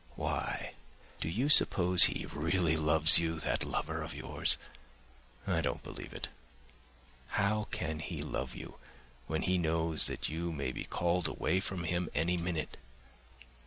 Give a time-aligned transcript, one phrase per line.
[0.15, 0.73] Why,
[1.19, 4.57] do you suppose he really loves you, that lover of yours?
[5.45, 6.27] I don't believe it.
[7.27, 8.79] How can he love you
[9.27, 12.77] when he knows you may be called away from him any minute?